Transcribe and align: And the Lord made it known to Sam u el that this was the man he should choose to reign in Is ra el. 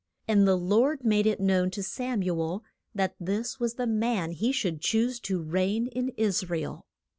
And 0.27 0.47
the 0.47 0.55
Lord 0.57 1.03
made 1.05 1.27
it 1.27 1.39
known 1.39 1.69
to 1.69 1.83
Sam 1.83 2.23
u 2.23 2.39
el 2.41 2.63
that 2.95 3.13
this 3.19 3.59
was 3.59 3.75
the 3.75 3.85
man 3.85 4.31
he 4.31 4.51
should 4.51 4.81
choose 4.81 5.19
to 5.19 5.43
reign 5.43 5.85
in 5.85 6.09
Is 6.17 6.49
ra 6.49 6.57
el. 6.57 6.87